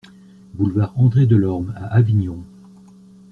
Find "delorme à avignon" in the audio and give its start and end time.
1.27-2.43